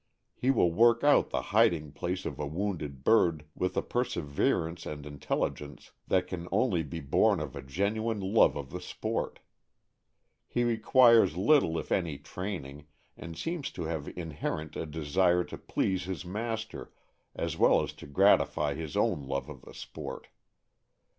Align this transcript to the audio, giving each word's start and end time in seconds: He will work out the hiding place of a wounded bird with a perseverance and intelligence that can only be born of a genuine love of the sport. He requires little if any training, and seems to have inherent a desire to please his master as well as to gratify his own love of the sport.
He 0.33 0.49
will 0.49 0.71
work 0.71 1.03
out 1.03 1.29
the 1.29 1.43
hiding 1.53 1.91
place 1.91 2.25
of 2.25 2.39
a 2.39 2.47
wounded 2.47 3.03
bird 3.03 3.45
with 3.53 3.77
a 3.77 3.83
perseverance 3.83 4.87
and 4.87 5.05
intelligence 5.05 5.91
that 6.07 6.25
can 6.25 6.47
only 6.51 6.81
be 6.81 6.99
born 6.99 7.39
of 7.39 7.55
a 7.55 7.61
genuine 7.61 8.19
love 8.19 8.55
of 8.57 8.71
the 8.71 8.81
sport. 8.81 9.41
He 10.47 10.63
requires 10.63 11.37
little 11.37 11.77
if 11.77 11.91
any 11.91 12.17
training, 12.17 12.87
and 13.15 13.37
seems 13.37 13.69
to 13.73 13.83
have 13.83 14.07
inherent 14.17 14.75
a 14.75 14.87
desire 14.87 15.43
to 15.43 15.57
please 15.59 16.05
his 16.05 16.25
master 16.25 16.91
as 17.35 17.55
well 17.59 17.83
as 17.83 17.93
to 17.93 18.07
gratify 18.07 18.73
his 18.73 18.97
own 18.97 19.27
love 19.27 19.49
of 19.49 19.61
the 19.61 19.73
sport. 19.75 20.29